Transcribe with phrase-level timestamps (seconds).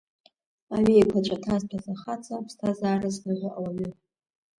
[0.75, 3.91] Аҩеиқәаҵәа ҭазҭәаз ахаҵа, аԥсҭазаара зныҳәо ауаҩы.